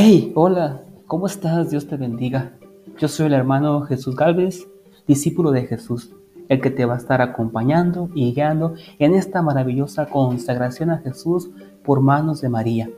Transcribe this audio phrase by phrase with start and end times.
[0.00, 1.70] Hey, hola, ¿cómo estás?
[1.70, 2.56] Dios te bendiga.
[3.00, 4.68] Yo soy el hermano Jesús Galvez,
[5.08, 6.14] discípulo de Jesús,
[6.48, 11.50] el que te va a estar acompañando y guiando en esta maravillosa consagración a Jesús
[11.82, 12.88] por manos de María.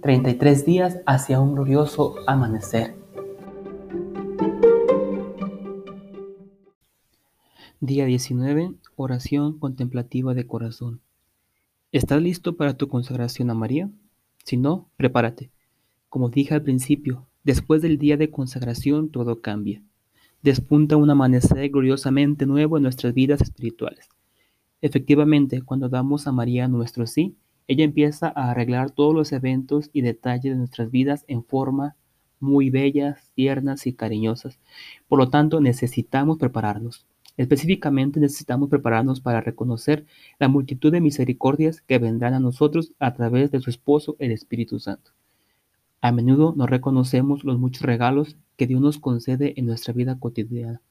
[0.00, 2.96] 33 días hacia un glorioso amanecer.
[7.78, 11.02] Día 19, oración contemplativa de corazón.
[11.90, 13.90] ¿Estás listo para tu consagración a María?
[14.42, 15.50] Si no, prepárate.
[16.08, 19.82] Como dije al principio, después del día de consagración todo cambia.
[20.42, 24.08] Despunta un amanecer gloriosamente nuevo en nuestras vidas espirituales.
[24.80, 27.36] Efectivamente, cuando damos a María nuestro sí,
[27.68, 31.96] ella empieza a arreglar todos los eventos y detalles de nuestras vidas en forma
[32.40, 34.58] muy bellas, tiernas y cariñosas.
[35.06, 37.06] Por lo tanto, necesitamos prepararnos.
[37.36, 40.04] Específicamente necesitamos prepararnos para reconocer
[40.38, 44.78] la multitud de misericordias que vendrán a nosotros a través de su esposo, el Espíritu
[44.78, 45.12] Santo.
[46.02, 50.82] A menudo no reconocemos los muchos regalos que Dios nos concede en nuestra vida cotidiana.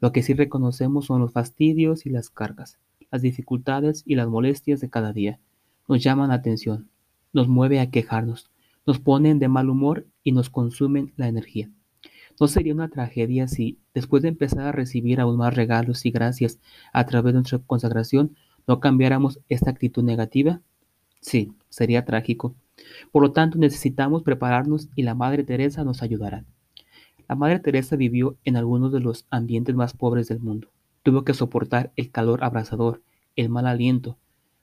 [0.00, 2.78] Lo que sí reconocemos son los fastidios y las cargas,
[3.10, 5.40] las dificultades y las molestias de cada día.
[5.88, 6.88] Nos llaman la atención,
[7.32, 8.50] nos mueve a quejarnos,
[8.86, 11.70] nos ponen de mal humor y nos consumen la energía.
[12.40, 16.58] ¿No sería una tragedia si, después de empezar a recibir aún más regalos y gracias
[16.90, 18.34] a través de nuestra consagración,
[18.66, 20.62] no cambiáramos esta actitud negativa?
[21.20, 22.54] Sí, sería trágico.
[23.12, 26.46] Por lo tanto, necesitamos prepararnos y la Madre Teresa nos ayudará.
[27.28, 30.68] La Madre Teresa vivió en algunos de los ambientes más pobres del mundo.
[31.02, 33.02] Tuvo que soportar el calor abrasador,
[33.36, 34.16] el mal aliento,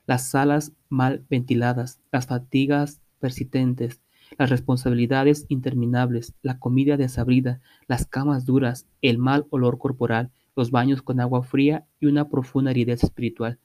[0.08, 4.02] las salas mal ventiladas, las fatigas persistentes,
[4.38, 11.02] las responsabilidades interminables, la comida desabrida, las camas duras, el mal olor corporal, los baños
[11.02, 13.60] con agua fría y una profunda aridez espiritual.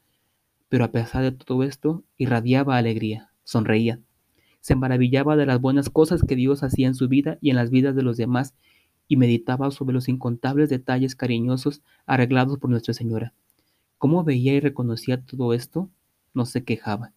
[0.68, 4.00] Pero a pesar de todo esto, irradiaba alegría, sonreía.
[4.60, 7.70] Se maravillaba de las buenas cosas que Dios hacía en su vida y en las
[7.70, 8.54] vidas de los demás
[9.08, 13.34] y meditaba sobre los incontables detalles cariñosos arreglados por Nuestra Señora.
[13.98, 15.90] ¿Cómo veía y reconocía todo esto?
[16.34, 17.12] No se quejaba.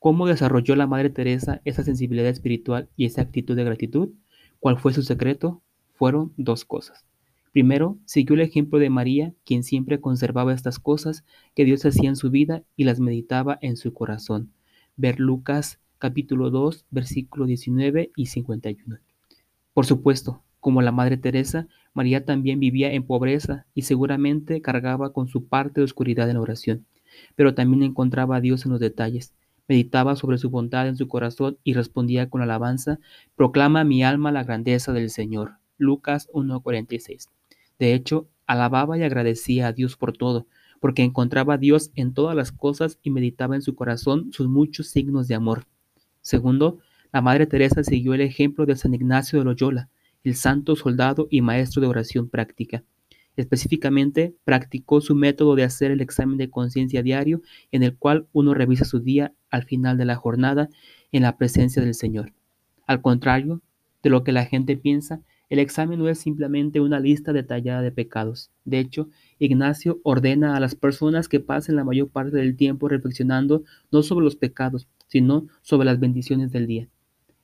[0.00, 4.08] ¿Cómo desarrolló la Madre Teresa esa sensibilidad espiritual y esa actitud de gratitud?
[4.58, 5.60] ¿Cuál fue su secreto?
[5.92, 7.04] Fueron dos cosas.
[7.52, 11.22] Primero, siguió el ejemplo de María, quien siempre conservaba estas cosas
[11.54, 14.50] que Dios hacía en su vida y las meditaba en su corazón.
[14.96, 19.00] Ver Lucas capítulo 2, versículo 19 y 51.
[19.74, 25.28] Por supuesto, como la Madre Teresa, María también vivía en pobreza y seguramente cargaba con
[25.28, 26.86] su parte de oscuridad en la oración,
[27.36, 29.34] pero también encontraba a Dios en los detalles
[29.70, 32.98] meditaba sobre su bondad en su corazón y respondía con alabanza,
[33.36, 35.58] proclama mi alma la grandeza del Señor.
[35.78, 37.28] Lucas 1:46.
[37.78, 40.48] De hecho, alababa y agradecía a Dios por todo,
[40.80, 44.88] porque encontraba a Dios en todas las cosas y meditaba en su corazón sus muchos
[44.88, 45.66] signos de amor.
[46.20, 46.80] Segundo,
[47.12, 49.88] la Madre Teresa siguió el ejemplo de San Ignacio de Loyola,
[50.24, 52.82] el santo soldado y maestro de oración práctica.
[53.36, 58.54] Específicamente, practicó su método de hacer el examen de conciencia diario en el cual uno
[58.54, 60.68] revisa su día al final de la jornada
[61.12, 62.32] en la presencia del Señor.
[62.86, 63.62] Al contrario
[64.02, 67.90] de lo que la gente piensa, el examen no es simplemente una lista detallada de
[67.90, 68.50] pecados.
[68.64, 69.08] De hecho,
[69.40, 74.24] Ignacio ordena a las personas que pasen la mayor parte del tiempo reflexionando no sobre
[74.24, 76.88] los pecados, sino sobre las bendiciones del día.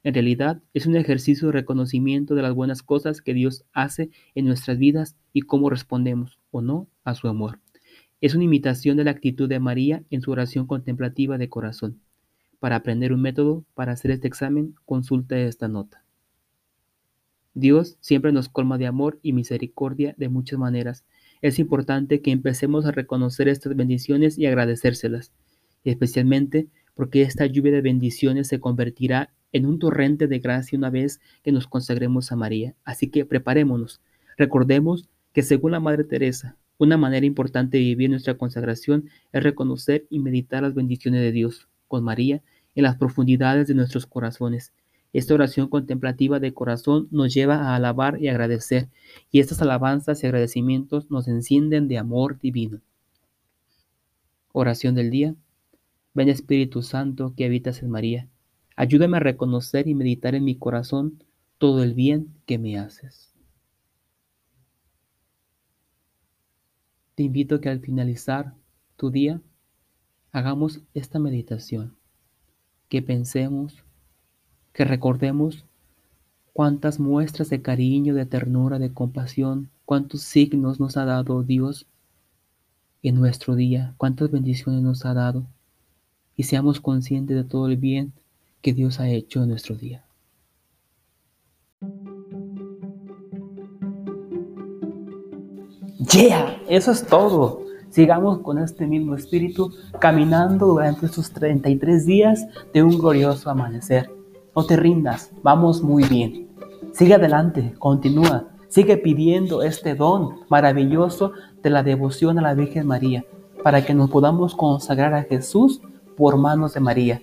[0.06, 4.44] En realidad es un ejercicio de reconocimiento de las buenas cosas que Dios hace en
[4.44, 7.59] nuestras vidas y cómo respondemos o no a su amor.
[8.21, 11.99] Es una imitación de la actitud de María en su oración contemplativa de corazón.
[12.61, 16.05] Para aprender un método para hacer este examen, consulte esta nota.
[17.55, 21.05] Dios siempre nos colma de amor y misericordia de muchas maneras.
[21.43, 25.33] Es importante que empecemos a reconocer estas bendiciones y agradecérselas,
[25.83, 31.21] especialmente porque esta lluvia de bendiciones se convertirá en un torrente de gracia una vez
[31.43, 32.75] que nos consagremos a María.
[32.84, 34.01] Así que preparémonos.
[34.37, 40.06] Recordemos que según la Madre Teresa, una manera importante de vivir nuestra consagración es reconocer
[40.11, 42.43] y meditar las bendiciones de Dios con María
[42.75, 44.73] en las profundidades de nuestros corazones.
[45.12, 48.91] Esta oración contemplativa de corazón nos lleva a alabar y agradecer,
[49.31, 52.81] y estas alabanzas y agradecimientos nos encienden de amor divino.
[54.53, 55.35] Oración del día.
[56.12, 58.29] Ven Espíritu Santo que habitas en María
[58.76, 61.25] Ayúdame a reconocer y meditar en mi corazón
[61.56, 63.32] todo el bien que me haces.
[67.14, 68.52] Te invito a que al finalizar
[68.96, 69.40] tu día
[70.31, 71.96] hagamos esta meditación,
[72.90, 73.82] que pensemos,
[74.75, 75.64] que recordemos
[76.52, 81.87] cuántas muestras de cariño, de ternura, de compasión, cuántos signos nos ha dado Dios
[83.02, 85.46] en nuestro día, cuántas bendiciones nos ha dado,
[86.37, 88.12] y seamos conscientes de todo el bien
[88.61, 90.05] que Dios ha hecho en nuestro día.
[96.12, 97.64] Yeah, eso es todo.
[97.91, 104.11] Sigamos con este mismo espíritu caminando durante estos 33 días de un glorioso amanecer.
[104.55, 106.49] No te rindas, vamos muy bien.
[106.93, 111.32] Sigue adelante, continúa, sigue pidiendo este don maravilloso
[111.62, 113.25] de la devoción a la Virgen María
[113.62, 115.81] para que nos podamos consagrar a Jesús
[116.17, 117.20] por manos de María.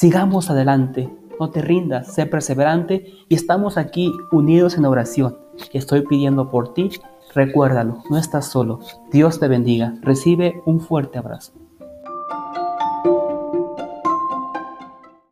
[0.00, 5.36] Sigamos adelante, no te rindas, sé perseverante y estamos aquí unidos en oración.
[5.74, 6.88] Estoy pidiendo por ti
[7.34, 8.80] Recuérdalo, no estás solo.
[9.12, 9.94] Dios te bendiga.
[10.00, 11.52] Recibe un fuerte abrazo.